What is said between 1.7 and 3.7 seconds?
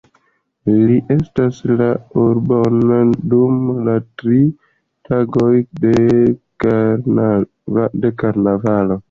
la urbon dum